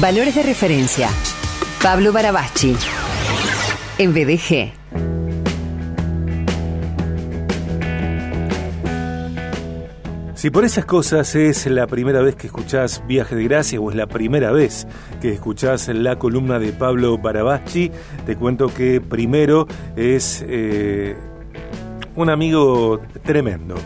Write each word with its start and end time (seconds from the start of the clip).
Valores 0.00 0.34
de 0.34 0.42
referencia. 0.42 1.08
Pablo 1.82 2.12
Barabachi. 2.12 2.76
En 3.96 4.12
BDG. 4.12 4.74
Si 10.34 10.50
por 10.50 10.66
esas 10.66 10.84
cosas 10.84 11.34
es 11.34 11.66
la 11.66 11.86
primera 11.86 12.20
vez 12.20 12.36
que 12.36 12.48
escuchás 12.48 13.02
Viaje 13.06 13.36
de 13.36 13.44
Gracia 13.44 13.80
o 13.80 13.90
es 13.90 13.96
la 13.96 14.06
primera 14.06 14.52
vez 14.52 14.86
que 15.22 15.32
escuchás 15.32 15.88
la 15.88 16.18
columna 16.18 16.58
de 16.58 16.72
Pablo 16.72 17.16
Barabachi, 17.16 17.90
te 18.26 18.36
cuento 18.36 18.68
que 18.68 19.00
primero 19.00 19.66
es 19.96 20.44
eh, 20.46 21.16
un 22.14 22.28
amigo 22.28 23.00
tremendo 23.24 23.76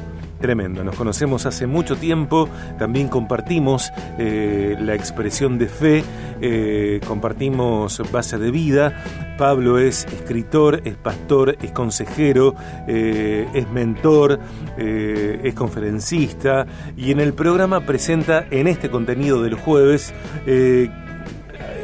Tremendo, 0.40 0.82
nos 0.82 0.96
conocemos 0.96 1.44
hace 1.44 1.66
mucho 1.66 1.96
tiempo, 1.96 2.48
también 2.78 3.08
compartimos 3.08 3.92
eh, 4.18 4.74
la 4.80 4.94
expresión 4.94 5.58
de 5.58 5.66
fe, 5.66 6.02
eh, 6.40 6.98
compartimos 7.06 8.00
base 8.10 8.38
de 8.38 8.50
vida. 8.50 9.04
Pablo 9.36 9.78
es 9.78 10.06
escritor, 10.06 10.80
es 10.84 10.94
pastor, 10.96 11.58
es 11.60 11.72
consejero, 11.72 12.54
eh, 12.88 13.48
es 13.52 13.68
mentor, 13.70 14.40
es 14.78 15.54
conferencista. 15.54 16.66
Y 16.96 17.10
en 17.10 17.20
el 17.20 17.34
programa 17.34 17.80
presenta 17.80 18.46
en 18.50 18.66
este 18.66 18.90
contenido 18.90 19.42
del 19.42 19.54
jueves 19.54 20.14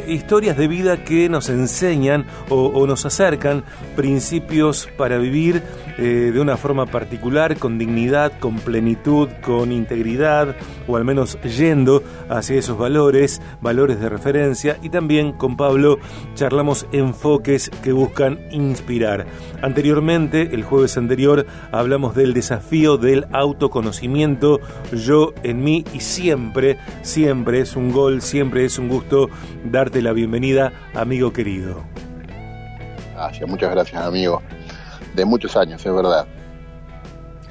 historias 0.06 0.56
de 0.56 0.69
vida 0.69 1.05
que 1.05 1.28
nos 1.28 1.48
enseñan 1.48 2.27
o, 2.48 2.87
nos 2.87 3.05
acercan 3.06 3.64
principios 3.97 4.88
para 4.97 5.19
vivir 5.19 5.62
eh, 5.98 6.30
de 6.33 6.41
una 6.41 6.56
forma 6.56 6.87
particular, 6.87 7.56
con 7.56 7.78
dignidad, 7.78 8.38
con 8.38 8.56
plenitud, 8.56 9.28
con 9.42 9.73
integridad, 9.73 10.55
o 10.87 10.97
al 10.97 11.05
menos 11.05 11.38
yendo 11.42 12.02
hacia 12.28 12.56
esos 12.56 12.78
valores, 12.78 13.41
valores 13.61 14.00
de 14.00 14.09
referencia, 14.09 14.78
y 14.83 14.91
también 14.91 15.33
con 15.33 15.56
Pablo 15.56 15.98
charlamos 16.34 16.86
enfoques 16.92 17.70
que 17.83 17.92
buscan 17.92 18.38
inspirar. 18.50 19.27
Anteriormente, 19.62 20.50
el 20.53 20.62
jueves 20.62 20.97
anterior, 20.97 21.47
hablamos 21.72 22.14
del 22.14 22.34
desafío 22.34 22.97
del 22.97 23.27
autoconocimiento, 23.33 24.61
yo 24.92 25.33
en 25.42 25.64
mí 25.64 25.84
y 25.92 26.00
siempre, 26.00 26.78
siempre 27.03 27.61
es 27.61 27.77
un 27.77 27.91
gol, 27.91 28.22
siempre 28.22 28.64
es 28.64 28.78
un 28.78 28.88
gusto 28.88 29.28
darte 29.64 29.95
la 30.02 30.12
bienvenida, 30.12 30.72
amigo 30.94 31.33
querido. 31.33 31.83
Gracias, 33.14 33.48
muchas 33.48 33.70
gracias, 33.70 34.03
amigo. 34.03 34.42
De 35.14 35.25
muchos 35.25 35.56
años, 35.56 35.84
es 35.84 35.92
verdad. 35.94 36.27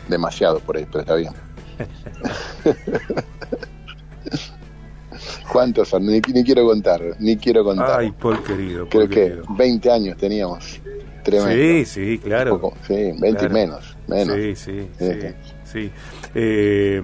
Demasiado 0.07 0.59
por 0.59 0.77
ahí, 0.77 0.85
pero 0.85 0.99
está 1.01 1.15
bien. 1.15 1.33
¿Cuántos 5.51 5.89
son? 5.89 6.05
Ni, 6.05 6.21
quiero 6.21 6.65
contar, 6.65 7.01
ni 7.19 7.37
quiero 7.37 7.63
contar. 7.63 7.99
Ay, 7.99 8.11
Paul 8.11 8.43
querido. 8.43 8.87
Creo 8.89 9.07
que 9.09 9.37
20 9.49 9.91
años 9.91 10.17
teníamos. 10.17 10.81
Tremendo. 11.23 11.55
Sí, 11.55 11.85
sí, 11.85 12.19
claro. 12.19 12.73
sí, 12.85 13.13
20 13.19 13.45
y 13.45 13.49
menos, 13.49 13.97
menos. 14.07 14.35
Sí, 14.35 14.55
sí, 14.55 14.89
sí. 15.63 15.91
Eh, 16.35 17.01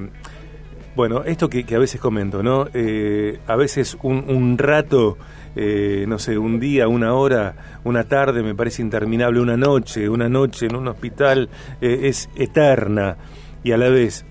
bueno, 0.96 1.24
esto 1.24 1.50
que, 1.50 1.66
a 1.76 1.80
veces 1.80 2.00
comento, 2.00 2.44
¿no? 2.44 2.68
Eh, 2.74 3.40
a 3.48 3.56
veces 3.56 3.98
un, 4.02 4.26
un 4.28 4.58
rato 4.58 5.18
eh, 5.56 6.06
no 6.08 6.18
sé, 6.18 6.38
un 6.38 6.60
día, 6.60 6.88
una 6.88 7.14
hora, 7.14 7.56
una 7.84 8.06
tarde 8.06 8.42
me 8.42 8.56
parece 8.56 8.82
interminable, 8.82 9.42
una 9.42 9.58
noche, 9.58 10.08
una 10.08 10.30
noche 10.30 10.68
en 10.68 10.76
un 10.76 10.88
hospital 10.88 11.50
eh, 11.82 12.02
es 12.04 12.30
eterna 12.36 13.18
y 13.62 13.74
a 13.74 13.78
la 13.78 13.90
vez 13.90 14.26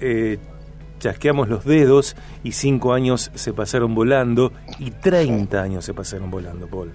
eh, 0.00 0.38
chasqueamos 0.98 1.48
los 1.48 1.64
dedos 1.64 2.14
y 2.44 2.52
cinco 2.52 2.92
años 2.92 3.30
se 3.34 3.54
pasaron 3.54 3.94
volando 3.94 4.52
y 4.78 4.90
treinta 4.90 5.62
años 5.62 5.84
se 5.84 5.94
pasaron 5.94 6.30
volando, 6.30 6.66
Paul. 6.66 6.92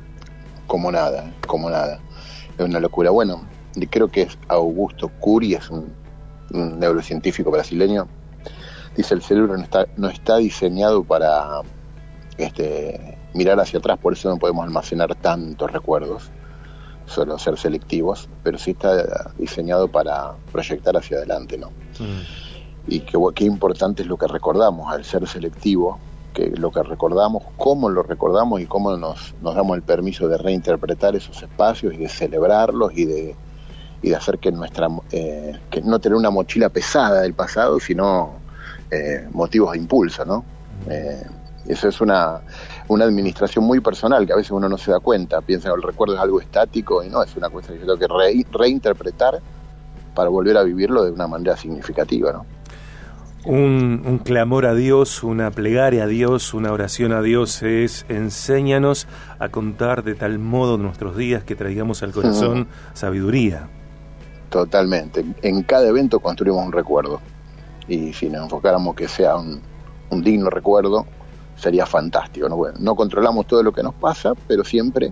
Como 0.67 0.91
nada, 0.91 1.33
como 1.47 1.69
nada. 1.69 2.00
Es 2.58 2.63
una 2.63 2.80
locura. 2.80 3.09
Bueno, 3.09 3.47
creo 3.89 4.09
que 4.09 4.23
es 4.23 4.38
Augusto 4.47 5.09
Curi, 5.19 5.56
es 5.56 5.69
un, 5.72 5.91
un 6.53 6.79
neurocientífico 6.79 7.50
brasileño. 7.50 8.07
Dice 8.96 9.13
el 9.13 9.22
cerebro 9.22 9.57
no 9.57 9.63
está, 9.63 9.88
no 9.97 10.09
está 10.09 10.38
diseñado 10.38 11.03
para 11.03 11.62
este, 12.38 13.18
mirar 13.34 13.59
hacia 13.59 13.79
atrás, 13.79 13.97
por 14.00 14.13
eso 14.13 14.29
no 14.29 14.38
podemos 14.38 14.66
almacenar 14.66 15.16
tantos 15.16 15.72
recuerdos, 15.72 16.29
solo 17.06 17.38
ser 17.40 17.57
selectivos, 17.57 18.29
pero 18.44 18.57
sí 18.57 18.72
está 18.72 19.31
diseñado 19.38 19.88
para 19.88 20.34
proyectar 20.52 20.96
hacia 20.97 21.18
adelante, 21.18 21.57
¿no? 21.57 21.69
Mm. 22.00 22.22
Y 22.88 23.00
qué, 23.02 23.18
qué 23.35 23.46
importante 23.46 24.02
es 24.02 24.07
lo 24.07 24.18
que 24.18 24.28
recordamos 24.28 24.91
al 24.91 25.06
ser 25.06 25.28
selectivo, 25.28 26.00
que 26.34 26.50
lo 26.50 26.72
que 26.72 26.81
recordamos, 26.84 27.44
cómo 27.58 27.90
lo 27.90 28.03
recordamos 28.03 28.62
y 28.62 28.66
cómo 28.66 28.96
nos, 28.97 29.34
nos 29.41 29.56
damos 29.56 29.75
el 29.75 29.84
permiso 29.84 30.28
de 30.28 30.38
reinterpretar 30.38 31.16
esos 31.16 31.41
espacios 31.44 31.94
y 31.94 31.97
de 31.97 32.09
celebrarlos 32.09 32.91
y 32.96 33.06
de, 33.06 33.35
y 34.02 34.09
de 34.09 34.16
hacer 34.16 34.40
que 34.40 34.52
nuestra 34.52 34.88
eh, 35.12 35.59
que 35.69 35.81
no 35.81 36.00
tener 36.00 36.18
una 36.18 36.31
mochila 36.31 36.69
pesada 36.69 37.22
del 37.22 37.34
pasado, 37.34 37.79
sino 37.79 38.41
eh, 38.91 39.28
motivos 39.31 39.72
de 39.72 39.78
impulso, 39.78 40.25
¿no? 40.25 40.44
Eh, 40.90 41.24
eso 41.68 41.88
es 41.88 42.02
una, 42.02 42.41
una 42.88 43.06
administración 43.06 43.63
muy 43.63 43.79
personal 43.79 44.25
que 44.25 44.34
a 44.34 44.35
veces 44.35 44.52
uno 44.52 44.68
no 44.68 44.78
se 44.78 44.91
da 44.91 45.00
cuenta, 45.00 45.41
piensa 45.41 45.69
que 45.69 45.75
el 45.75 45.81
recuerdo 45.81 46.16
es 46.16 46.19
algo 46.19 46.41
estático 46.41 47.03
y 47.03 47.09
no, 47.09 47.24
es 47.24 47.35
una 47.38 47.50
cuestión 47.50 47.78
que 47.78 47.85
yo 47.85 47.97
tengo 47.97 48.18
que 48.28 48.47
reinterpretar 48.57 49.40
para 50.13 50.29
volver 50.29 50.57
a 50.57 50.63
vivirlo 50.63 51.03
de 51.03 51.12
una 51.12 51.28
manera 51.28 51.56
significativa, 51.56 52.34
¿no? 52.34 52.46
Un, 53.44 54.03
un, 54.06 54.19
clamor 54.19 54.68
a 54.68 54.75
Dios, 54.75 55.23
una 55.23 55.50
plegaria 55.50 56.03
a 56.03 56.08
Dios, 56.08 56.53
una 56.53 56.72
oración 56.72 57.12
a 57.12 57.23
Dios 57.23 57.63
es 57.63 58.06
enséñanos 58.08 59.08
a 59.40 59.50
contar 59.50 60.03
de 60.03 60.13
tal 60.13 60.38
modo 60.38 60.78
nuestros 60.78 61.18
días 61.18 61.44
que 61.44 61.56
traigamos 61.56 62.03
al 62.03 62.12
corazón 62.12 62.68
sabiduría. 62.94 63.68
Totalmente. 64.52 65.25
En 65.41 65.63
cada 65.63 65.88
evento 65.88 66.19
construimos 66.19 66.63
un 66.63 66.72
recuerdo. 66.72 67.19
Y 67.88 68.14
si 68.14 68.30
nos 68.30 68.44
enfocáramos 68.44 68.96
que 68.96 69.08
sea 69.08 69.36
un, 69.36 69.62
un 70.09 70.24
digno 70.24 70.50
recuerdo, 70.50 71.06
sería 71.56 71.86
fantástico. 71.86 72.47
¿no? 72.50 72.58
Bueno, 72.58 72.78
no 72.80 72.96
controlamos 72.96 73.47
todo 73.47 73.64
lo 73.64 73.72
que 73.72 73.84
nos 73.84 73.94
pasa, 73.96 74.34
pero 74.47 74.64
siempre 74.64 75.12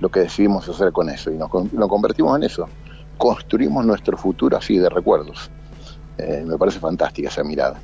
lo 0.00 0.10
que 0.10 0.20
decidimos 0.20 0.68
hacer 0.68 0.92
con 0.92 1.08
eso 1.08 1.30
y 1.30 1.36
nos, 1.36 1.50
convertimos 1.88 2.36
en 2.36 2.44
eso. 2.44 2.68
Construimos 3.16 3.86
nuestro 3.86 4.16
futuro 4.16 4.56
así 4.56 4.78
de 4.78 4.88
recuerdos. 4.88 5.50
Eh, 6.18 6.44
me 6.46 6.58
parece 6.58 6.80
fantástica 6.80 7.28
esa 7.28 7.44
mirada. 7.44 7.80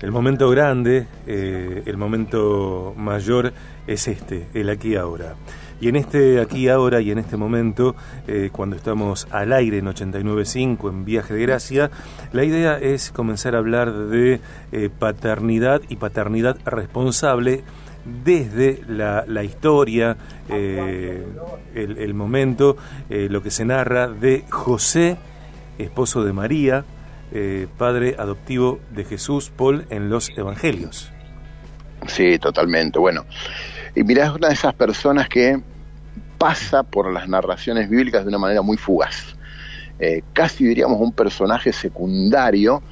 El 0.00 0.12
momento 0.12 0.48
grande, 0.48 1.08
eh, 1.26 1.82
el 1.86 1.96
momento 1.96 2.94
mayor 2.96 3.52
es 3.86 4.06
este, 4.06 4.48
el 4.54 4.70
aquí 4.70 4.96
ahora. 4.96 5.34
Y 5.80 5.88
en 5.88 5.96
este 5.96 6.40
aquí 6.40 6.68
ahora 6.68 7.00
y 7.00 7.10
en 7.10 7.18
este 7.18 7.36
momento, 7.36 7.94
eh, 8.26 8.50
cuando 8.52 8.76
estamos 8.76 9.28
al 9.30 9.52
aire 9.52 9.78
en 9.78 9.86
89.5 9.86 10.88
en 10.88 11.04
Viaje 11.04 11.34
de 11.34 11.42
Gracia, 11.42 11.90
la 12.32 12.44
idea 12.44 12.78
es 12.78 13.10
comenzar 13.10 13.54
a 13.54 13.58
hablar 13.58 13.92
de 13.92 14.40
eh, 14.72 14.90
paternidad 14.96 15.80
y 15.88 15.96
paternidad 15.96 16.58
responsable 16.64 17.62
desde 18.24 18.80
la, 18.88 19.44
historia, 19.44 20.16
eh, 20.48 21.26
el, 21.74 21.98
el, 21.98 22.14
momento, 22.14 22.78
lo 23.10 23.42
que 23.42 23.50
se 23.50 23.66
narra 23.66 24.08
de 24.08 24.44
José, 24.48 25.18
esposo 25.76 26.24
de 26.24 26.32
María, 26.32 26.84
padre 27.76 28.16
adoptivo 28.18 28.80
de 28.94 29.04
Jesús, 29.04 29.52
Paul, 29.54 29.84
en 29.90 30.08
los 30.08 30.30
Evangelios. 30.38 31.12
Sí, 32.06 32.38
totalmente. 32.38 32.98
Bueno, 32.98 33.26
y 33.94 34.04
mirá, 34.04 34.26
es 34.26 34.32
una 34.32 34.48
de 34.48 34.54
esas 34.54 34.74
personas 34.74 35.28
que 35.28 35.60
pasa 36.38 36.82
por 36.82 37.12
las 37.12 37.28
narraciones 37.28 37.90
bíblicas 37.90 38.22
de 38.22 38.28
una 38.28 38.38
manera 38.38 38.62
muy 38.62 38.76
fugaz. 38.76 39.36
Eh, 39.98 40.22
casi 40.32 40.64
diríamos 40.64 41.00
un 41.00 41.12
personaje 41.12 41.72
secundario, 41.72 42.82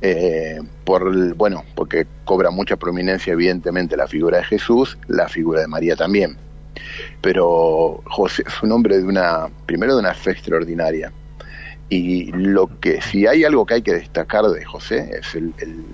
eh, 0.00 0.60
por 0.84 1.34
bueno, 1.34 1.64
porque 1.76 2.06
cobra 2.24 2.50
mucha 2.50 2.76
prominencia 2.76 3.32
evidentemente 3.32 3.96
la 3.96 4.08
figura 4.08 4.38
de 4.38 4.44
Jesús, 4.44 4.98
la 5.06 5.28
figura 5.28 5.60
de 5.60 5.68
María 5.68 5.94
también. 5.94 6.36
Pero 7.20 8.02
José 8.06 8.42
es 8.46 8.62
un 8.62 8.72
hombre 8.72 8.98
de 8.98 9.04
una, 9.04 9.48
primero 9.66 9.94
de 9.94 10.00
una 10.00 10.14
fe 10.14 10.32
extraordinaria. 10.32 11.12
Y 11.88 12.32
lo 12.32 12.80
que, 12.80 13.00
si 13.02 13.26
hay 13.26 13.44
algo 13.44 13.66
que 13.66 13.74
hay 13.74 13.82
que 13.82 13.92
destacar 13.92 14.46
de 14.46 14.64
José, 14.64 15.10
es 15.12 15.36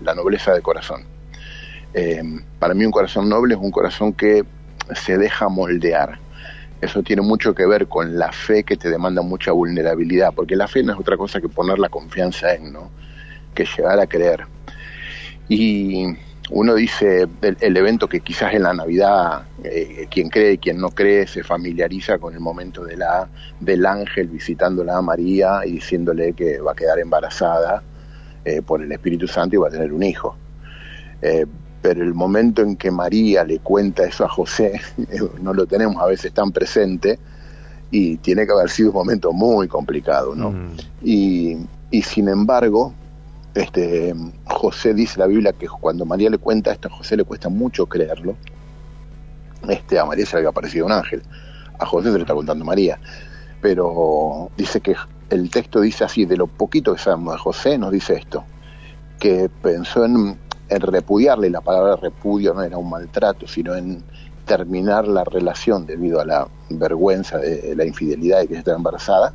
la 0.05 0.15
nobleza 0.15 0.55
de 0.55 0.63
corazón. 0.63 1.18
Eh, 1.95 2.23
para 2.59 2.75
mí 2.75 2.85
un 2.85 2.93
corazón 2.93 3.29
noble 3.29 3.55
es 3.55 3.61
un 3.61 3.71
corazón 3.71 4.13
que 4.13 4.45
se 4.95 5.17
deja 5.17 5.49
moldear 5.49 6.19
eso 6.81 7.03
tiene 7.03 7.23
mucho 7.23 7.55
que 7.55 7.67
ver 7.67 7.89
con 7.89 8.19
la 8.19 8.31
fe 8.31 8.63
que 8.63 8.77
te 8.77 8.89
demanda 8.89 9.23
mucha 9.23 9.51
vulnerabilidad, 9.51 10.33
porque 10.33 10.55
la 10.55 10.69
fe 10.69 10.83
no 10.83 10.93
es 10.93 10.99
otra 10.99 11.17
cosa 11.17 11.41
que 11.41 11.49
poner 11.49 11.79
la 11.79 11.89
confianza 11.89 12.55
en, 12.55 12.73
¿no? 12.73 12.91
Que 13.55 13.65
llegar 13.65 13.99
a 13.99 14.07
creer. 14.07 14.47
Y 15.49 16.07
uno 16.51 16.75
dice 16.75 17.27
el, 17.43 17.77
evento 17.77 18.09
que 18.09 18.21
quizás 18.21 18.55
en 18.55 18.63
la 18.63 18.73
Navidad 18.73 19.43
eh, 19.65 20.07
quien 20.11 20.29
cree 20.29 20.53
y 20.53 20.59
quien 20.59 20.79
no 20.79 20.91
cree 20.91 21.27
se 21.27 21.43
familiariza 21.43 22.19
con 22.19 22.33
el 22.35 22.41
momento 22.41 22.85
de 22.85 22.97
la, 22.97 23.29
del 23.59 23.85
ángel 23.85 24.29
visitándola 24.29 24.99
a 24.99 25.03
María 25.03 25.63
y 25.67 25.73
diciéndole 25.73 26.33
que 26.35 26.61
va 26.61 26.73
a 26.73 26.75
quedar 26.75 27.01
embarazada 27.01 27.83
eh, 28.45 28.63
por 28.63 28.83
el 28.83 28.93
Espíritu 28.93 29.27
Santo 29.27 29.57
y 29.57 29.59
va 29.59 29.69
a 29.69 29.73
tener 29.73 29.93
un 29.93 30.05
hijo. 30.05 30.37
Pero 31.89 32.05
el 32.05 32.13
momento 32.13 32.61
en 32.61 32.77
que 32.77 32.91
María 32.91 33.45
le 33.45 33.61
cuenta 33.61 34.05
eso 34.05 34.23
a 34.23 34.29
José, 34.29 34.79
no 35.41 35.55
lo 35.55 35.65
tenemos 35.65 36.03
a 36.03 36.05
veces 36.05 36.35
tan 36.35 36.53
presente, 36.53 37.19
y 37.91 38.19
tiene 38.19 38.45
que 38.45 38.53
haber 38.53 38.69
sido 38.69 38.91
un 38.91 38.97
momento 38.97 39.33
muy 39.33 39.69
complicado, 39.69 40.35
¿no? 40.35 40.51
Mm. 40.51 40.77
Y, 41.03 41.57
y, 41.91 42.03
sin 42.03 42.29
embargo, 42.29 42.93
este, 43.55 44.15
José 44.45 44.93
dice 44.93 45.19
la 45.19 45.27
Biblia 45.27 45.55
que 45.55 45.67
cuando 45.67 46.05
María 46.05 46.29
le 46.29 46.37
cuenta 46.37 46.73
esto, 46.73 46.89
a 46.89 46.91
José 46.91 47.17
le 47.17 47.25
cuesta 47.25 47.49
mucho 47.49 47.87
creerlo. 47.87 48.37
Este, 49.67 49.99
a 49.99 50.05
María 50.05 50.27
se 50.27 50.37
le 50.37 50.41
había 50.41 50.51
aparecido 50.51 50.85
un 50.85 50.93
ángel, 50.93 51.23
a 51.79 51.87
José 51.87 52.11
se 52.11 52.19
le 52.19 52.25
está 52.25 52.35
contando 52.35 52.67
María, 52.67 53.01
pero 53.63 54.51
dice 54.59 54.83
que 54.83 54.95
el 55.31 55.49
texto 55.49 55.81
dice 55.81 56.05
así, 56.05 56.27
de 56.27 56.37
lo 56.37 56.49
poquito 56.49 56.93
que 56.93 57.01
sabemos 57.01 57.33
de 57.33 57.39
José, 57.39 57.79
nos 57.79 57.93
dice 57.93 58.13
esto, 58.13 58.45
que 59.19 59.49
pensó 59.63 60.05
en, 60.05 60.37
en 60.69 60.81
repudiarle, 60.81 61.51
la 61.51 61.61
palabra 61.61 61.97
repudio 61.97 62.55
no 62.55 62.63
era 62.63 62.77
un 62.77 62.91
maltrato, 62.91 63.47
sino 63.47 63.75
en 63.75 64.03
terminar 64.45 65.07
la 65.07 65.25
relación 65.25 65.87
debido 65.87 66.21
a 66.21 66.25
la 66.25 66.49
vergüenza 66.71 67.39
de 67.39 67.75
la 67.77 67.85
infidelidad 67.85 68.41
de 68.41 68.49
que 68.49 68.55
está 68.57 68.75
embarazada, 68.75 69.35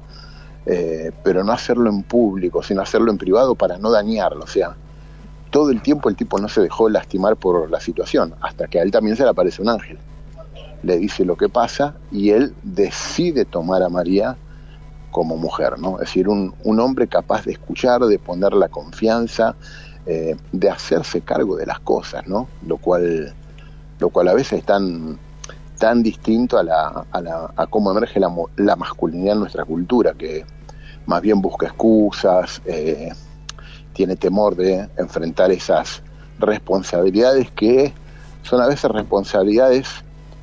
eh, 0.66 1.12
pero 1.24 1.44
no 1.44 1.52
hacerlo 1.52 1.90
en 1.90 2.04
público, 2.04 2.64
sino 2.64 2.82
hacerlo 2.82 3.12
en 3.12 3.18
privado 3.18 3.56
para 3.56 3.78
no 3.78 3.92
dañarlo. 3.92 4.44
O 4.44 4.48
sea, 4.48 4.76
todo 5.52 5.70
el 5.70 5.82
tiempo 5.82 6.10
el 6.10 6.16
tipo 6.16 6.40
no 6.40 6.50
se 6.50 6.62
dejó 6.62 6.90
lastimar 6.90 7.36
por 7.36 7.70
la 7.70 7.80
situación, 7.80 8.34
hasta 8.42 8.68
que 8.68 8.80
a 8.80 8.84
él 8.84 8.92
también 8.92 9.16
se 9.16 9.24
le 9.24 9.30
aparece 9.30 9.62
un 9.62 9.70
ángel. 9.70 10.00
Le 10.82 10.98
dice 10.98 11.24
lo 11.26 11.38
que 11.38 11.48
pasa 11.48 11.96
y 12.12 12.32
él 12.32 12.54
decide 12.64 13.46
tomar 13.46 13.84
a 13.84 13.90
María 13.90 14.36
como 15.12 15.38
mujer, 15.38 15.78
¿no? 15.80 15.96
Es 15.96 16.08
decir, 16.08 16.28
un, 16.28 16.56
un 16.64 16.80
hombre 16.80 17.08
capaz 17.08 17.46
de 17.46 17.52
escuchar, 17.52 18.02
de 18.02 18.18
poner 18.18 18.54
la 18.54 18.68
confianza, 18.68 19.56
eh, 20.06 20.36
de 20.52 20.70
hacerse 20.70 21.22
cargo 21.22 21.56
de 21.56 21.66
las 21.66 21.80
cosas, 21.80 22.28
¿no? 22.28 22.48
Lo 22.66 22.78
cual 22.78 23.34
lo 24.04 24.10
cual 24.10 24.28
a 24.28 24.34
veces 24.34 24.60
es 24.60 24.66
tan, 24.66 25.18
tan 25.80 26.04
distinto 26.04 26.58
a, 26.58 26.64
la, 26.64 27.06
a, 27.10 27.22
la, 27.22 27.54
a 27.56 27.68
cómo 27.68 27.90
emerge 27.92 28.20
la, 28.20 28.76
masculinidad 28.76 29.34
en 29.36 29.40
nuestra 29.40 29.64
cultura, 29.64 30.14
que 30.14 30.46
más 31.06 31.22
bien 31.22 31.42
busca 31.42 31.68
excusas, 31.68 32.62
eh, 32.66 33.14
tiene 33.94 34.18
temor 34.18 34.58
de 34.58 34.90
enfrentar 34.98 35.52
esas 35.52 36.02
responsabilidades 36.38 37.50
que 37.52 37.94
son 38.42 38.60
a 38.62 38.68
veces 38.68 38.92
responsabilidades 38.92 39.88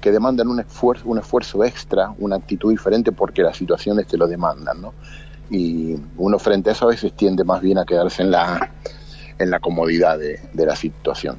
que 0.00 0.10
demandan 0.10 0.48
un 0.48 0.60
esfuerzo, 0.60 1.04
un 1.06 1.18
esfuerzo 1.18 1.62
extra, 1.62 2.14
una 2.18 2.36
actitud 2.36 2.70
diferente 2.70 3.12
porque 3.12 3.42
las 3.42 3.58
situaciones 3.58 4.06
te 4.06 4.16
lo 4.16 4.26
demandan, 4.26 4.80
¿no? 4.80 4.94
Y 5.50 5.96
uno 6.16 6.38
frente 6.38 6.70
a 6.70 6.72
eso 6.72 6.86
a 6.86 6.92
veces 6.92 7.12
tiende 7.12 7.44
más 7.44 7.60
bien 7.60 7.76
a 7.76 7.84
quedarse 7.84 8.22
en 8.22 8.30
la, 8.30 8.72
en 9.40 9.50
la 9.50 9.58
comodidad 9.58 10.18
de, 10.18 10.38
de 10.52 10.66
la 10.66 10.76
situación. 10.76 11.38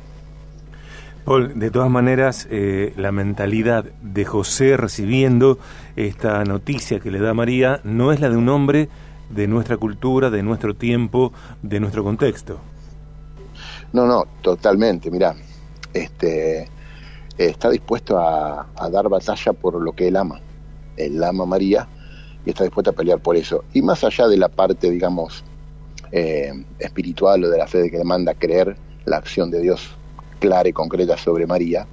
Paul, 1.24 1.60
de 1.60 1.70
todas 1.70 1.90
maneras, 1.90 2.48
eh, 2.50 2.94
la 2.98 3.12
mentalidad 3.12 3.86
de 4.02 4.26
José 4.26 4.76
recibiendo 4.76 5.60
esta 5.96 6.44
noticia 6.44 7.00
que 7.00 7.12
le 7.12 7.20
da 7.20 7.34
María 7.34 7.80
no 7.84 8.12
es 8.12 8.20
la 8.20 8.30
de 8.30 8.38
un 8.38 8.50
hombre 8.50 8.90
de 9.30 9.48
nuestra 9.48 9.78
cultura, 9.78 10.30
de 10.32 10.42
nuestro 10.42 10.76
tiempo, 10.76 11.32
de 11.62 11.80
nuestro 11.80 12.04
contexto. 12.04 12.60
No, 13.94 14.08
no, 14.08 14.26
totalmente. 14.42 15.12
Mira, 15.12 15.36
este, 15.94 16.68
está 17.38 17.70
dispuesto 17.70 18.18
a, 18.18 18.68
dar 18.92 19.08
batalla 19.08 19.54
por 19.54 19.80
lo 19.80 19.94
que 19.94 20.08
él 20.08 20.16
ama. 20.16 20.40
Él 20.98 21.24
ama 21.24 21.44
a 21.44 21.48
María 21.48 21.88
y 22.46 22.50
está 22.50 22.64
dispuesto 22.64 22.90
a 22.90 22.94
pelear 22.94 23.20
por 23.20 23.36
eso. 23.36 23.64
Y 23.74 23.84
más 23.84 24.04
allá 24.04 24.28
de 24.28 24.38
la 24.38 24.50
parte, 24.50 24.90
digamos, 24.90 25.44
eh, 26.12 26.52
espiritual 26.80 27.44
o 27.44 27.50
de 27.50 27.58
la 27.58 27.68
fe 27.68 27.80
de 27.80 27.92
que 27.92 27.98
demanda 27.98 28.34
creer 28.34 28.76
la 29.06 29.18
acción 29.18 29.50
de 29.52 29.62
Dios 29.62 29.96
clara 30.40 30.68
y 30.68 30.74
concreta 30.74 31.18
sobre 31.18 31.46
María, 31.46 31.88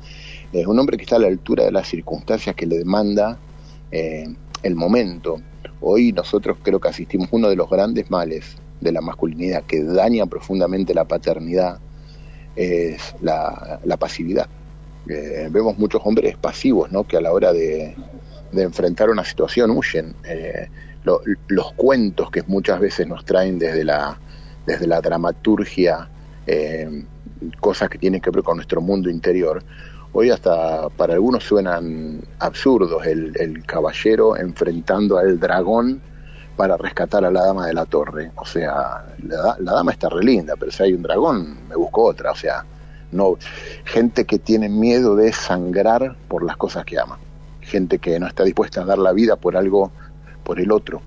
es 0.53 0.67
un 0.67 0.79
hombre 0.79 0.97
que 0.97 1.05
está 1.05 1.17
a 1.17 1.21
la 1.21 1.29
altura 1.29 1.65
de 1.65 1.73
las 1.73 1.89
circunstancias 1.89 2.57
que 2.57 2.67
le 2.67 2.79
demanda 2.79 3.39
eh, 3.91 4.27
el 4.63 4.75
momento. 4.75 5.41
Hoy 5.81 6.13
nosotros 6.13 6.57
creo 6.63 6.81
que 6.81 6.89
asistimos 6.89 7.29
a 7.33 7.37
uno 7.37 7.49
de 7.51 7.57
los 7.57 7.69
grandes 7.69 8.11
males 8.11 8.57
de 8.81 8.93
la 8.93 9.01
masculinidad 9.01 9.65
que 9.65 9.83
daña 9.83 10.27
profundamente 10.27 10.95
la 10.95 11.05
paternidad, 11.05 11.79
es 12.57 13.15
la, 13.21 13.81
pasividad. 13.99 14.49
Eh, 15.09 15.49
vemos 15.51 15.79
muchos 15.79 16.01
hombres 16.05 16.37
pasivos, 16.37 16.91
¿no? 16.91 17.07
que 17.07 17.17
a 17.17 17.21
la 17.21 17.33
hora 17.33 17.53
de, 17.53 17.95
enfrentar 18.53 19.11
una 19.11 19.25
situación 19.25 19.71
huyen. 19.71 20.15
Eh, 20.25 20.69
los 21.49 21.73
cuentos 21.73 22.31
que 22.31 22.43
muchas 22.47 22.81
veces 22.81 23.07
nos 23.07 23.25
traen 23.25 23.59
desde 23.59 23.85
la, 23.85 24.19
desde 24.67 24.87
la 24.87 25.01
dramaturgia 25.01 26.09
cosas 27.61 27.89
que 27.89 27.99
tienen 27.99 28.21
que 28.21 28.31
ver 28.31 28.43
con 28.43 28.57
nuestro 28.57 28.81
mundo 28.81 29.11
interior, 29.11 29.63
hoy 30.13 30.31
hasta 30.31 30.89
para 30.91 31.15
algunos 31.15 31.45
suenan 31.45 32.21
absurdos, 32.39 33.07
el, 33.07 33.65
caballero 33.67 34.37
enfrentando 34.37 35.19
al 35.19 35.39
dragón 35.39 36.01
para 36.57 36.77
rescatar 36.77 37.25
a 37.25 37.31
la 37.31 37.45
dama 37.45 37.67
de 37.67 37.75
la 37.75 37.87
torre. 37.87 38.33
O 38.37 38.45
sea, 38.45 39.05
la, 39.23 39.57
dama 39.61 39.93
está 39.93 40.09
re 40.09 40.25
linda, 40.25 40.55
pero 40.59 40.73
si 40.73 40.83
hay 40.83 40.93
un 40.93 41.03
dragón, 41.03 41.69
me 41.69 41.77
busco 41.77 42.05
otra. 42.05 42.33
O 42.33 42.37
sea, 42.37 42.65
no 43.13 43.37
gente 43.85 44.25
que 44.25 44.39
tiene 44.39 44.69
miedo 44.69 45.15
de 45.15 45.33
sangrar 45.33 46.17
por 46.27 46.43
las 46.43 46.57
cosas 46.57 46.85
que 46.85 46.99
ama. 46.99 47.19
Gente 47.61 47.99
que 47.99 48.19
no 48.19 48.27
está 48.27 48.45
dispuesta 48.45 48.83
a 48.83 48.85
dar 48.85 48.99
la 48.99 49.13
vida 49.13 49.37
por 49.37 49.57
algo, 49.57 49.93
por 50.49 50.59
el 50.59 50.73
otro, 50.73 51.03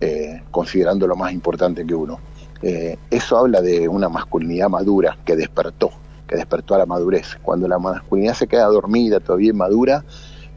eh, 0.00 0.42
considerando 0.50 1.06
lo 1.06 1.14
más 1.14 1.32
importante 1.32 1.86
que 1.86 1.94
uno. 1.94 2.18
Eh, 2.60 2.98
eso 3.08 3.38
habla 3.38 3.60
de 3.62 3.86
una 3.88 4.08
masculinidad 4.08 4.68
madura 4.68 5.16
que 5.24 5.36
despertó, 5.36 5.90
que 6.26 6.34
despertó 6.34 6.74
a 6.74 6.78
la 6.78 6.86
madurez. 6.86 7.38
Cuando 7.40 7.68
la 7.68 7.78
masculinidad 7.78 8.34
se 8.34 8.48
queda 8.48 8.64
dormida, 8.64 9.20
todavía 9.20 9.54
madura, 9.54 10.04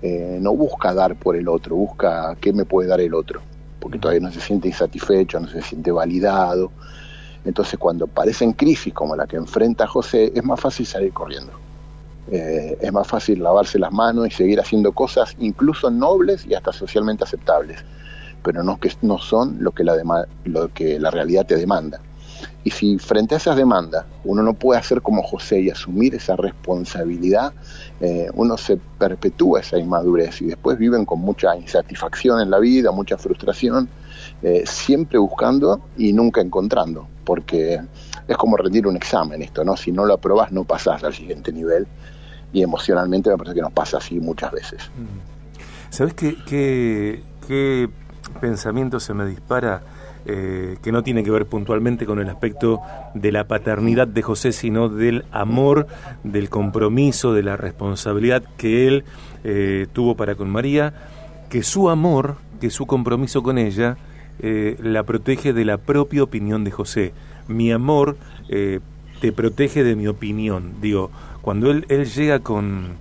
eh, 0.02 0.40
no 0.42 0.56
busca 0.56 0.96
dar 0.96 1.16
por 1.16 1.36
el 1.36 1.48
otro, 1.48 1.76
busca 1.76 2.36
qué 2.42 2.52
me 2.54 2.66
puede 2.66 2.88
dar 2.90 3.02
el 3.02 3.14
otro, 3.14 3.40
porque 3.80 4.00
todavía 4.00 4.22
no 4.22 4.32
se 4.32 4.42
siente 4.42 4.68
insatisfecho, 4.68 5.40
no 5.40 5.48
se 5.48 5.62
siente 5.62 5.92
validado. 5.92 6.72
Entonces 7.46 7.78
cuando 7.78 8.06
aparecen 8.06 8.54
crisis 8.54 8.96
como 8.96 9.16
la 9.16 9.28
que 9.28 9.36
enfrenta 9.36 9.86
José, 9.86 10.32
es 10.34 10.44
más 10.44 10.60
fácil 10.60 10.88
salir 10.88 11.14
corriendo. 11.14 11.52
Eh, 12.32 12.80
es 12.82 12.92
más 12.92 13.06
fácil 13.06 13.44
lavarse 13.44 13.78
las 13.78 13.92
manos 13.92 14.26
y 14.26 14.32
seguir 14.32 14.60
haciendo 14.60 14.92
cosas 14.92 15.36
incluso 15.38 15.92
nobles 15.92 16.48
y 16.48 16.56
hasta 16.56 16.74
socialmente 16.74 17.26
aceptables 17.26 17.86
pero 18.44 18.64
no 18.64 18.80
que 18.80 18.92
no 19.02 19.18
son 19.18 19.58
lo 19.60 19.72
que 19.72 19.84
la 19.84 20.28
lo 20.46 20.74
que 20.74 21.00
la 21.00 21.12
realidad 21.12 21.46
te 21.46 21.56
demanda. 21.56 22.00
Y 22.64 22.72
si 22.72 22.98
frente 22.98 23.36
a 23.36 23.38
esas 23.38 23.56
demandas 23.56 24.06
uno 24.24 24.42
no 24.42 24.54
puede 24.54 24.80
hacer 24.80 25.02
como 25.02 25.24
José 25.24 25.62
y 25.62 25.70
asumir 25.70 26.16
esa 26.16 26.36
responsabilidad, 26.36 27.54
eh, 28.00 28.30
uno 28.34 28.58
se 28.58 28.78
perpetúa 28.98 29.60
esa 29.60 29.78
inmadurez 29.78 30.42
y 30.42 30.46
después 30.46 30.78
viven 30.78 31.06
con 31.06 31.20
mucha 31.20 31.56
insatisfacción 31.56 32.42
en 32.42 32.50
la 32.50 32.60
vida, 32.60 32.92
mucha 32.92 33.18
frustración, 33.18 33.90
eh, 34.42 34.64
siempre 34.66 35.18
buscando 35.18 35.82
y 35.98 36.14
nunca 36.14 36.42
encontrando, 36.42 37.08
porque 37.26 37.82
es 38.28 38.38
como 38.38 38.58
rendir 38.58 38.88
un 38.88 38.96
examen 38.96 39.42
esto, 39.42 39.64
¿no? 39.64 39.76
Si 39.76 39.92
no 39.92 40.06
lo 40.06 40.14
aprobas 40.14 40.52
no 40.52 40.64
pasas 40.64 41.04
al 41.04 41.14
siguiente 41.14 41.52
nivel 41.52 41.88
y 42.54 42.62
emocionalmente 42.62 43.30
me 43.30 43.38
parece 43.38 43.56
que 43.56 43.62
nos 43.62 43.74
pasa 43.74 43.98
así 43.98 44.20
muchas 44.20 44.52
veces. 44.52 44.90
¿Sabes 45.90 46.14
qué, 46.14 46.36
qué, 46.46 47.24
qué 47.48 47.90
pensamiento 48.40 49.00
se 49.00 49.14
me 49.14 49.26
dispara 49.26 49.82
eh, 50.26 50.78
que 50.82 50.94
no 50.94 51.04
tiene 51.04 51.22
que 51.22 51.32
ver 51.32 51.46
puntualmente 51.48 52.06
con 52.06 52.20
el 52.20 52.30
aspecto 52.30 52.80
de 53.14 53.34
la 53.34 53.46
paternidad 53.46 54.08
de 54.08 54.22
José, 54.22 54.54
sino 54.54 54.88
del 54.88 55.26
amor, 55.32 55.88
del 56.24 56.50
compromiso, 56.50 57.34
de 57.34 57.44
la 57.44 57.58
responsabilidad 57.58 58.42
que 58.56 58.88
él 58.88 59.04
eh, 59.44 59.88
tuvo 59.92 60.16
para 60.16 60.36
con 60.36 60.50
María, 60.50 60.94
que 61.50 61.62
su 61.62 61.90
amor, 61.90 62.38
que 62.62 62.70
su 62.70 62.86
compromiso 62.86 63.44
con 63.44 63.58
ella, 63.58 63.98
eh, 64.40 64.78
la 64.82 65.04
protege 65.04 65.52
de 65.52 65.66
la 65.66 65.78
propia 65.78 66.24
opinión 66.24 66.64
de 66.64 66.72
José. 66.72 67.14
Mi 67.50 67.74
amor 67.74 68.16
te 68.48 69.32
protege 69.34 69.84
de 69.84 69.98
mi 69.98 70.08
opinión. 70.08 70.76
Digo, 70.82 71.12
cuando 71.42 71.70
él, 71.70 71.86
él 71.90 72.06
llega 72.06 72.40
con, 72.40 72.96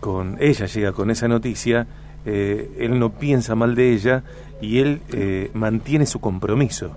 con, 0.00 0.36
ella 0.38 0.66
llega 0.66 0.92
con 0.92 1.10
esa 1.10 1.28
noticia, 1.28 1.86
él 2.24 2.98
no 2.98 3.10
piensa 3.10 3.54
mal 3.54 3.74
de 3.74 3.92
ella 3.92 4.22
y 4.62 4.78
él 4.78 5.02
eh, 5.12 5.50
mantiene 5.52 6.06
su 6.06 6.20
compromiso. 6.20 6.96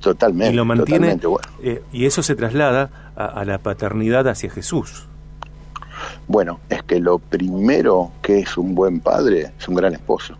Totalmente. 0.00 0.52
Y 0.52 0.56
lo 0.56 0.64
mantiene. 0.64 1.18
Eh, 1.62 1.82
y 1.92 2.06
eso 2.06 2.22
se 2.22 2.34
traslada 2.34 3.12
a, 3.14 3.44
la 3.44 3.58
paternidad 3.58 4.26
hacia 4.28 4.50
Jesús. 4.50 5.06
Bueno, 6.26 6.60
es 6.68 6.82
que 6.84 7.00
lo 7.00 7.18
primero 7.18 8.12
que 8.22 8.40
es 8.40 8.56
un 8.56 8.74
buen 8.74 9.00
padre 9.00 9.52
es 9.58 9.68
un 9.68 9.74
gran 9.74 9.92
esposo. 9.92 10.36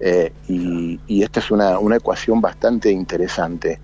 Eh, 0.00 0.32
y, 0.48 0.98
y, 1.06 1.22
esta 1.22 1.40
es 1.40 1.50
una, 1.50 1.78
una 1.78 1.96
ecuación 1.96 2.40
bastante 2.40 2.90
interesante 2.90 3.80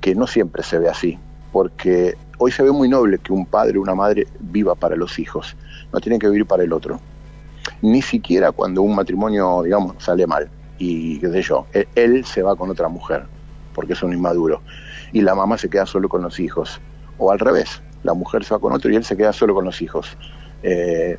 que 0.00 0.14
no 0.14 0.26
siempre 0.26 0.62
se 0.62 0.78
ve 0.78 0.88
así, 0.88 1.18
porque 1.52 2.16
hoy 2.38 2.50
se 2.50 2.62
ve 2.62 2.72
muy 2.72 2.88
noble 2.88 3.18
que 3.18 3.32
un 3.32 3.46
padre 3.46 3.78
o 3.78 3.82
una 3.82 3.94
madre 3.94 4.26
viva 4.40 4.74
para 4.74 4.96
los 4.96 5.18
hijos, 5.18 5.56
no 5.92 6.00
tienen 6.00 6.18
que 6.18 6.28
vivir 6.28 6.44
para 6.44 6.62
el 6.62 6.72
otro, 6.72 7.00
ni 7.82 8.00
siquiera 8.00 8.52
cuando 8.52 8.82
un 8.82 8.94
matrimonio, 8.94 9.62
digamos, 9.62 9.96
sale 9.98 10.26
mal 10.26 10.48
y 10.78 11.18
qué 11.18 11.30
sé 11.30 11.42
yo, 11.42 11.66
e-, 11.74 11.86
él, 11.94 12.24
se 12.24 12.42
va 12.42 12.56
con 12.56 12.70
otra 12.70 12.88
mujer 12.88 13.24
porque 13.74 13.92
es 13.92 14.02
un 14.02 14.12
inmaduro 14.12 14.62
y 15.12 15.20
la 15.20 15.34
mamá 15.34 15.58
se 15.58 15.68
queda 15.68 15.84
solo 15.84 16.08
con 16.08 16.22
los 16.22 16.40
hijos 16.40 16.80
o 17.18 17.30
al 17.30 17.38
revés, 17.38 17.82
la 18.02 18.14
mujer 18.14 18.44
se 18.44 18.54
va 18.54 18.60
con 18.60 18.72
otro 18.72 18.90
y 18.90 18.96
él 18.96 19.04
se 19.04 19.16
queda 19.16 19.32
solo 19.32 19.54
con 19.54 19.64
los 19.64 19.82
hijos. 19.82 20.16
Eh, 20.64 21.18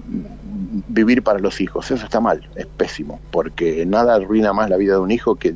vivir 0.87 1.21
para 1.21 1.37
los 1.39 1.59
hijos, 1.59 1.91
eso 1.91 2.05
está 2.05 2.21
mal, 2.21 2.47
es 2.55 2.65
pésimo, 2.65 3.19
porque 3.29 3.85
nada 3.85 4.15
arruina 4.15 4.53
más 4.53 4.69
la 4.69 4.77
vida 4.77 4.93
de 4.93 4.99
un 4.99 5.11
hijo 5.11 5.35
que 5.35 5.53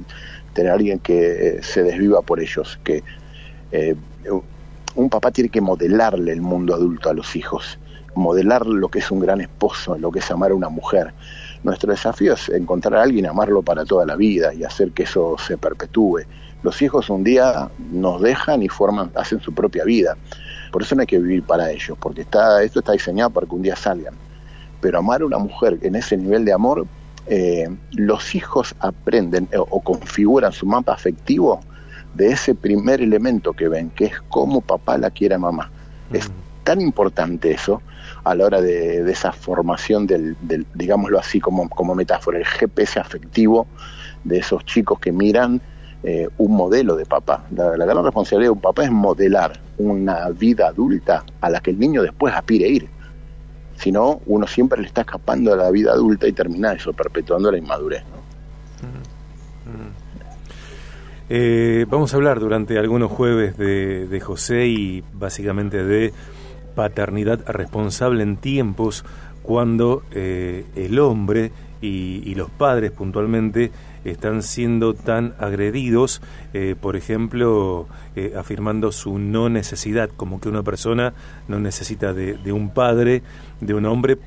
tener 0.53 0.71
a 0.71 0.75
alguien 0.75 0.99
que 0.99 1.59
se 1.63 1.83
desviva 1.83 2.21
por 2.21 2.41
ellos, 2.41 2.77
que 2.83 3.01
eh, 3.71 3.95
un 4.95 5.09
papá 5.09 5.31
tiene 5.31 5.49
que 5.49 5.61
modelarle 5.61 6.33
el 6.33 6.41
mundo 6.41 6.73
adulto 6.73 7.09
a 7.09 7.13
los 7.13 7.35
hijos, 7.37 7.79
modelar 8.17 8.65
lo 8.65 8.89
que 8.89 8.99
es 8.99 9.11
un 9.11 9.19
gran 9.19 9.41
esposo, 9.41 9.97
lo 9.97 10.11
que 10.11 10.19
es 10.19 10.31
amar 10.31 10.51
a 10.51 10.55
una 10.55 10.69
mujer. 10.69 11.13
Nuestro 11.63 11.91
desafío 11.91 12.33
es 12.33 12.49
encontrar 12.49 12.95
a 12.95 13.03
alguien, 13.03 13.25
amarlo 13.25 13.61
para 13.61 13.85
toda 13.85 14.05
la 14.05 14.15
vida 14.15 14.53
y 14.53 14.63
hacer 14.63 14.91
que 14.91 15.03
eso 15.03 15.35
se 15.37 15.57
perpetúe. 15.57 16.21
Los 16.63 16.81
hijos 16.81 17.09
un 17.09 17.23
día 17.23 17.69
nos 17.91 18.21
dejan 18.21 18.63
y 18.63 18.69
forman, 18.69 19.11
hacen 19.15 19.39
su 19.39 19.53
propia 19.53 19.83
vida. 19.83 20.17
Por 20.71 20.81
eso 20.81 20.95
no 20.95 21.01
hay 21.01 21.07
que 21.07 21.19
vivir 21.19 21.43
para 21.43 21.71
ellos, 21.71 21.97
porque 21.99 22.21
está, 22.21 22.61
esto 22.63 22.79
está 22.79 22.91
diseñado 22.91 23.29
para 23.29 23.47
que 23.47 23.55
un 23.55 23.61
día 23.61 23.75
salgan. 23.75 24.15
Pero 24.81 24.99
amar 24.99 25.21
a 25.21 25.25
una 25.25 25.37
mujer 25.37 25.79
en 25.81 25.95
ese 25.95 26.17
nivel 26.17 26.45
de 26.45 26.53
amor, 26.53 26.85
eh, 27.27 27.67
los 27.91 28.35
hijos 28.35 28.75
aprenden 28.79 29.47
eh, 29.51 29.57
o 29.57 29.81
configuran 29.81 30.51
su 30.51 30.65
mapa 30.65 30.93
afectivo 30.93 31.59
de 32.13 32.29
ese 32.29 32.55
primer 32.55 33.01
elemento 33.01 33.53
que 33.53 33.67
ven, 33.67 33.89
que 33.91 34.05
es 34.05 34.21
cómo 34.29 34.61
papá 34.61 34.97
la 34.97 35.11
quiere 35.11 35.35
a 35.35 35.39
mamá. 35.39 35.69
Es 36.11 36.31
tan 36.67 36.81
importante 36.81 37.49
eso 37.51 37.81
a 38.25 38.35
la 38.35 38.43
hora 38.43 38.61
de, 38.61 39.09
esa 39.09 39.31
formación 39.31 40.05
del, 40.05 40.35
digámoslo 40.73 41.17
así 41.17 41.39
como, 41.39 41.69
como 41.69 41.95
metáfora, 41.95 42.39
el 42.39 42.45
GPS 42.45 42.99
afectivo 42.99 43.67
de 44.25 44.39
esos 44.39 44.65
chicos 44.65 44.99
que 44.99 45.13
miran 45.13 45.61
eh, 46.03 46.27
un 46.37 46.57
modelo 46.57 46.97
de 46.97 47.05
papá. 47.05 47.45
La, 47.55 47.85
gran 47.85 48.03
responsabilidad 48.03 48.49
de 48.49 48.55
un 48.55 48.59
papá 48.59 48.83
es 48.83 48.91
modelar 48.91 49.57
una 49.77 50.29
vida 50.31 50.67
adulta 50.67 51.23
a 51.39 51.49
la 51.49 51.61
que 51.61 51.71
el 51.71 51.79
niño 51.79 52.01
después 52.01 52.33
aspire 52.33 52.67
ir. 52.67 52.89
Si 53.77 53.89
no, 53.89 54.19
uno 54.25 54.45
siempre 54.45 54.81
le 54.81 54.87
está 54.87 55.01
escapando 55.01 55.53
a 55.53 55.55
la 55.55 55.71
vida 55.71 55.93
adulta 55.93 56.27
y 56.27 56.33
termina 56.33 56.73
eso, 56.73 56.91
perpetuando 56.91 57.49
la 57.49 57.59
inmadurez. 57.59 58.03
Eh, 61.29 61.85
vamos 61.89 62.13
a 62.13 62.17
hablar 62.17 62.39
durante 62.39 62.79
algunos 62.79 63.11
jueves 63.11 63.57
de, 63.57 64.19
José 64.21 64.67
y 64.67 65.03
básicamente 65.13 65.83
de 65.83 66.13
paternidad 66.77 67.43
responsable 67.47 68.21
en 68.21 68.37
tiempos 68.37 69.03
cuando 69.41 70.03
eh, 70.11 70.63
el 70.75 70.99
hombre 70.99 71.51
y, 71.81 72.35
los 72.35 72.51
padres 72.51 72.91
puntualmente 72.91 73.71
están 74.05 74.43
siendo 74.43 74.93
tan 74.93 75.33
agredidos, 75.39 76.21
eh, 76.53 76.75
por 76.79 76.95
ejemplo, 76.95 77.87
afirmando 78.37 78.91
su 78.91 79.17
no 79.17 79.49
necesidad, 79.49 80.09
como 80.15 80.39
que 80.39 80.49
una 80.49 80.61
persona 80.61 81.13
no 81.47 81.59
necesita 81.59 82.13
de, 82.13 82.35
de 82.37 82.51
un 82.51 82.69
padre, 82.69 83.23
de 83.59 83.73
un 83.73 83.85
hombre, 83.85 84.17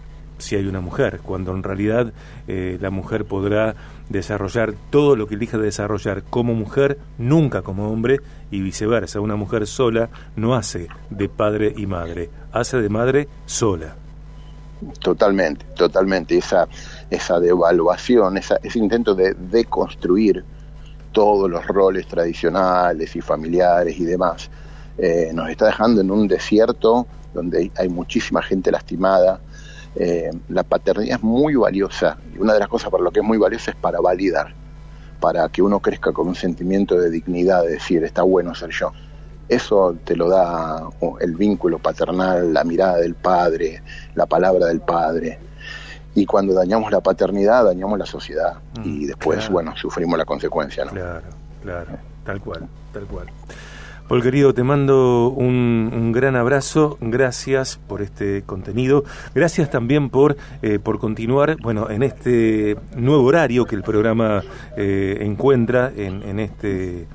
si 0.41 0.57
hay 0.57 0.67
una 0.67 0.81
mujer, 0.81 1.21
cuando 1.23 1.53
en 1.53 1.63
realidad 1.63 2.13
eh, 2.49 2.79
la 2.81 2.91
mujer 2.91 3.25
podrá 3.25 3.75
desarrollar 4.11 4.75
todo 4.91 5.17
lo 5.17 5.27
que 5.27 5.37
elija 5.37 5.57
desarrollar 5.57 6.23
como 6.25 6.53
mujer, 6.53 6.99
nunca 7.17 7.63
como 7.63 7.91
hombre, 7.91 8.21
y 8.51 8.61
viceversa. 8.61 9.21
Una 9.21 9.37
mujer 9.37 9.67
sola 9.67 10.11
no 10.37 10.55
hace 10.55 10.89
de 11.09 11.29
padre 11.31 11.73
y 11.75 11.87
madre, 11.87 12.29
hace 12.53 12.83
de 12.83 12.89
madre 12.91 13.29
sola. 13.47 13.95
Totalmente, 15.01 15.65
totalmente. 15.77 16.37
Esa, 16.37 16.67
esa 17.09 17.39
devaluación, 17.39 18.37
esa, 18.37 18.57
ese 18.63 18.79
intento 18.79 19.15
de 19.15 19.35
deconstruir 19.35 20.45
todos 21.13 21.51
los 21.51 21.67
roles 21.67 22.07
tradicionales 22.07 23.15
y 23.17 23.21
familiares 23.21 23.99
y 23.99 24.05
demás, 24.05 24.51
eh, 24.99 25.31
nos 25.33 25.49
está 25.49 25.67
dejando 25.67 26.01
en 26.01 26.11
un 26.11 26.29
desierto 26.29 27.07
donde 27.33 27.71
hay 27.77 27.89
muchísima 27.89 28.43
gente 28.43 28.73
lastimada, 28.73 29.41
eh, 29.97 30.31
la 30.49 30.63
paternidad 30.63 31.19
es 31.19 31.23
muy 31.23 31.55
valiosa 31.57 32.17
y 32.35 32.39
una 32.39 32.55
de 32.55 32.61
las 32.61 32.69
cosas 32.69 32.91
para 32.91 33.03
lo 33.03 33.11
que 33.11 33.21
es 33.21 33.27
muy 33.27 33.39
valiosa 33.39 33.73
es 33.73 33.77
para 33.77 34.01
validar, 34.01 34.55
para 35.21 35.49
que 35.49 35.63
uno 35.63 35.81
crezca 35.81 36.13
con 36.13 36.29
un 36.29 36.35
sentimiento 36.35 36.97
de 36.97 37.11
dignidad, 37.11 37.65
de 37.65 37.73
decir, 37.73 38.05
está 38.05 38.23
bueno 38.23 38.55
ser 38.55 38.71
yo. 38.71 38.93
Eso 39.49 39.97
te 40.05 40.15
lo 40.15 40.29
da 40.29 40.89
el 41.21 41.35
vínculo 41.35 41.81
paternal, 41.81 42.55
la 42.55 42.63
mirada 42.63 42.99
del 42.99 43.17
padre, 43.17 43.83
la 44.15 44.27
palabra 44.27 44.67
del 44.67 44.81
padre. 44.81 45.41
Y 46.15 46.25
cuando 46.25 46.55
dañamos 46.55 46.93
la 46.93 47.01
paternidad, 47.01 47.65
dañamos 47.65 47.99
la 47.99 48.07
sociedad. 48.07 48.59
Mm, 48.79 48.85
y 48.85 49.07
después, 49.07 49.49
bueno, 49.49 49.77
sufrimos 49.77 50.17
la 50.17 50.25
consecuencia. 50.25 50.85
¿no? 50.85 50.93
Claro, 50.93 51.27
claro, 51.63 51.99
tal 52.25 52.41
cual, 52.41 52.69
tal 52.93 53.07
cual. 53.07 53.27
Paul 54.11 54.25
querido, 54.25 54.53
te 54.53 54.65
mando 54.65 55.29
un, 55.29 56.11
gran 56.11 56.35
abrazo, 56.35 56.99
gracias 57.01 57.77
por 57.77 58.03
este 58.03 58.43
contenido, 58.43 59.05
gracias 59.37 59.71
también 59.71 60.11
por, 60.11 60.37
eh, 60.63 60.81
por 60.81 60.99
continuar, 60.99 61.59
bueno, 61.63 61.89
en 61.91 62.03
este 62.03 62.77
nuevo 62.97 63.23
horario 63.23 63.67
que 63.67 63.77
el 63.77 63.85
programa 63.85 64.43
eh, 64.77 65.19
encuentra 65.21 65.93
en, 65.95 66.41
este 66.41 67.07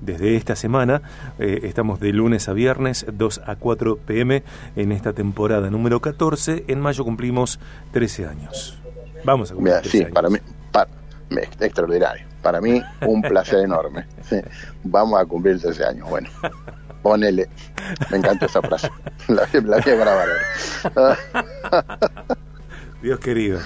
desde 0.00 0.36
esta 0.36 0.54
semana. 0.54 1.02
Eh, 1.40 1.62
estamos 1.64 1.98
de 1.98 2.12
lunes 2.12 2.48
a 2.48 2.52
viernes, 2.52 3.04
2 3.12 3.40
a 3.44 3.56
4 3.56 3.96
pm, 4.06 4.44
en 4.76 4.92
esta 4.92 5.12
temporada 5.12 5.70
número 5.70 5.98
14. 5.98 6.66
En 6.68 6.80
mayo 6.80 7.02
cumplimos 7.02 7.58
13 7.90 8.26
años. 8.26 8.80
Vamos 9.24 9.50
a 9.50 9.56
cumplir 9.56 9.74
13 9.80 9.98
sí, 9.98 10.04
para 10.04 10.30
mí, 10.30 10.38
para, 10.70 10.88
extraordinario 11.58 12.33
para 12.44 12.60
mí 12.60 12.80
un 13.06 13.22
placer 13.22 13.60
enorme. 13.64 14.06
Vamos 14.84 15.20
a 15.20 15.24
cumplir 15.24 15.58
13 15.60 15.84
años. 15.84 16.08
Bueno, 16.08 16.28
ponele. 17.02 17.48
Me 18.10 18.18
encanta 18.18 18.46
esa 18.46 18.62
frase. 18.62 18.88
La, 19.26 19.48
la 19.52 19.78
voy 19.78 19.92
a 19.92 19.96
grabar. 19.96 20.28
Dios 23.02 23.18
querido. 23.18 23.58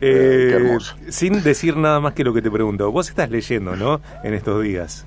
Eh, 0.00 0.52
hermoso. 0.54 0.94
Sin 1.08 1.42
decir 1.42 1.76
nada 1.76 1.98
más 2.00 2.12
que 2.12 2.22
lo 2.22 2.34
que 2.34 2.42
te 2.42 2.50
pregunto, 2.50 2.92
vos 2.92 3.08
estás 3.08 3.30
leyendo, 3.30 3.74
¿no? 3.74 4.00
En 4.22 4.34
estos 4.34 4.62
días. 4.62 5.06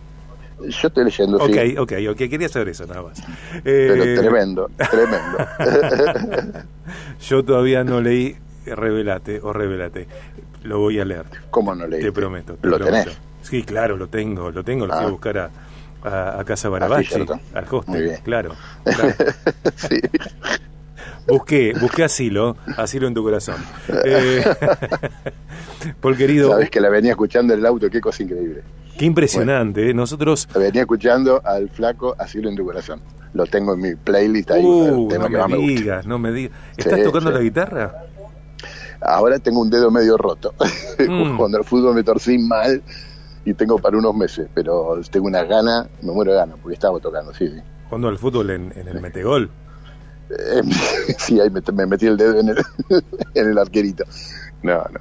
Yo 0.67 0.87
estoy 0.89 1.05
leyendo, 1.05 1.37
Ok, 1.37 1.53
sí. 1.53 1.77
ok, 1.77 1.93
ok. 2.11 2.17
Quería 2.17 2.49
saber 2.49 2.69
eso 2.69 2.85
nada 2.85 3.03
más. 3.03 3.21
Pero 3.63 4.03
eh, 4.03 4.15
tremendo, 4.17 4.69
tremendo. 4.89 5.37
Yo 7.21 7.45
todavía 7.45 7.83
no 7.83 8.01
leí 8.01 8.35
Revelate 8.75 9.39
o 9.41 9.53
Revelate. 9.53 10.07
Lo 10.63 10.79
voy 10.79 10.99
a 10.99 11.05
leer. 11.05 11.25
¿Cómo 11.49 11.73
no 11.73 11.87
leí? 11.87 12.01
Te 12.01 12.11
prometo. 12.11 12.57
¿Lo 12.61 12.79
tenés? 12.79 13.17
Sí, 13.41 13.63
claro, 13.63 13.97
lo 13.97 14.07
tengo, 14.07 14.51
lo 14.51 14.63
tengo. 14.63 14.85
Lo 14.85 14.93
fui 14.93 15.03
a 15.03 15.07
ah. 15.07 15.11
buscar 15.11 15.37
a, 15.37 16.39
a, 16.39 16.43
Casa 16.45 16.67
ah, 16.67 16.71
Barabachi, 16.71 17.25
al 17.53 17.65
hostel. 17.69 18.19
Claro. 18.23 18.55
sí. 19.75 19.99
Busqué, 21.27 21.73
busqué 21.79 22.03
asilo, 22.03 22.57
asilo 22.75 23.07
en 23.07 23.13
tu 23.13 23.23
corazón. 23.23 23.57
Eh, 24.05 24.43
por 26.01 26.17
querido. 26.17 26.49
Sabes 26.51 26.71
que 26.71 26.81
la 26.81 26.89
venía 26.89 27.11
escuchando 27.11 27.53
en 27.53 27.59
el 27.59 27.65
auto, 27.65 27.89
qué 27.89 28.01
cosa 28.01 28.23
increíble. 28.23 28.63
Qué 28.97 29.05
impresionante, 29.05 29.89
¿eh? 29.89 29.93
nosotros. 29.93 30.47
La 30.53 30.59
venía 30.59 30.81
escuchando 30.81 31.41
al 31.45 31.69
flaco 31.69 32.15
Asilo 32.17 32.49
en 32.49 32.55
tu 32.55 32.65
corazón. 32.65 33.01
Lo 33.33 33.45
tengo 33.45 33.75
en 33.75 33.79
mi 33.79 33.95
playlist 33.95 34.51
ahí. 34.51 34.65
Uh, 34.65 35.07
no 35.07 35.47
me, 35.47 35.57
digas, 35.57 36.05
no 36.05 36.17
me 36.17 36.31
digas. 36.31 36.57
¿Estás 36.75 37.03
tocando 37.03 37.31
la 37.31 37.39
guitarra? 37.39 37.93
Ahora 39.01 39.39
tengo 39.39 39.61
un 39.61 39.69
dedo 39.69 39.91
medio 39.91 40.17
roto. 40.17 40.53
Mm. 40.99 41.37
Cuando 41.37 41.57
el 41.57 41.63
fútbol 41.63 41.95
me 41.95 42.03
torcí 42.03 42.37
mal 42.37 42.83
y 43.45 43.53
tengo 43.53 43.79
para 43.79 43.97
unos 43.97 44.13
meses, 44.13 44.49
pero 44.53 44.99
tengo 45.09 45.27
una 45.27 45.45
gana, 45.45 45.87
me 46.01 46.11
muero 46.11 46.33
de 46.33 46.39
ganas 46.39 46.57
porque 46.61 46.73
estaba 46.73 46.99
tocando, 46.99 47.33
sí, 47.33 47.47
sí. 47.47 47.61
¿Cuándo 47.87 48.09
el 48.09 48.17
fútbol 48.17 48.49
en, 48.49 48.73
el 48.75 48.99
metegol? 48.99 49.49
Eh, 50.29 50.61
sí, 51.17 51.39
ahí 51.39 51.49
me, 51.49 51.85
metí 51.85 52.05
el 52.05 52.17
dedo 52.17 52.37
en 52.37 52.49
el, 52.49 52.57
en 53.33 53.49
el 53.49 53.57
arquerito. 53.57 54.03
No, 54.61 54.79
no. 54.91 54.99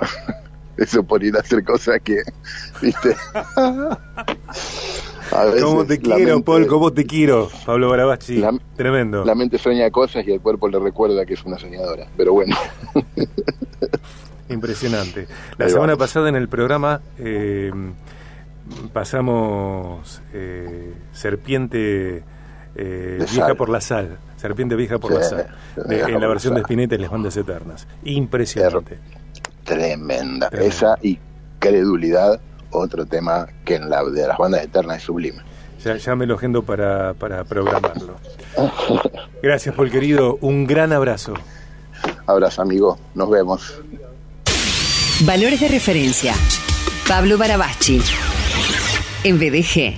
Eso 0.76 1.02
por 1.02 1.24
ir 1.24 1.36
a 1.36 1.40
hacer 1.40 1.64
cosas 1.64 2.00
que, 2.02 2.22
viste. 2.80 3.16
¿Cómo 5.30 5.84
te 5.84 5.98
quiero, 5.98 6.42
Paul? 6.42 6.66
¿Cómo 6.66 6.92
te 6.92 7.06
quiero? 7.06 7.48
Pablo 7.64 7.90
Barabachi. 7.90 8.42
Tremendo. 8.76 9.24
La 9.24 9.34
mente 9.34 9.58
sueña 9.58 9.90
cosas 9.90 10.26
y 10.26 10.32
el 10.32 10.40
cuerpo 10.40 10.68
le 10.68 10.78
recuerda 10.78 11.24
que 11.26 11.34
es 11.34 11.44
una 11.44 11.58
soñadora. 11.58 12.06
Pero 12.16 12.32
bueno. 12.32 12.56
Impresionante. 14.48 15.28
La 15.58 15.68
semana 15.68 15.96
pasada 15.96 16.28
en 16.28 16.36
el 16.36 16.48
programa 16.48 17.00
eh, 17.18 17.70
pasamos 18.92 20.22
eh, 20.32 20.94
Serpiente 21.12 22.22
eh, 22.74 23.26
Vieja 23.30 23.54
por 23.54 23.68
la 23.68 23.80
Sal. 23.80 24.18
Serpiente 24.36 24.74
Vieja 24.76 24.98
por 24.98 25.12
la 25.12 25.22
Sal. 25.22 25.48
en 25.88 26.20
la 26.20 26.28
versión 26.28 26.54
de 26.54 26.60
Spinetta 26.62 26.94
y 26.94 26.98
las 26.98 27.10
bandas 27.10 27.36
eternas. 27.36 27.86
Impresionante. 28.04 28.98
Tremenda. 29.64 30.48
Esa 30.48 30.96
y 31.02 31.18
credulidad 31.58 32.40
otro 32.70 33.06
tema 33.06 33.46
que 33.64 33.76
en 33.76 33.88
la 33.88 34.04
de 34.04 34.26
las 34.26 34.38
bandas 34.38 34.62
eternas 34.62 34.98
es 34.98 35.02
sublime. 35.04 35.38
Ya, 35.84 35.96
ya 35.96 36.16
me 36.16 36.26
lo 36.26 36.34
agendo 36.34 36.62
para, 36.62 37.14
para 37.14 37.44
programarlo. 37.44 38.16
Gracias, 39.42 39.74
Paul 39.74 39.90
querido. 39.90 40.36
Un 40.40 40.66
gran 40.66 40.92
abrazo. 40.92 41.34
Abrazo, 42.26 42.62
amigo. 42.62 42.98
Nos 43.14 43.30
vemos. 43.30 43.80
Valores 45.24 45.60
de 45.60 45.68
referencia. 45.68 46.34
Pablo 47.06 47.38
Barabachi. 47.38 48.00
En 49.24 49.38
BDG. 49.38 49.96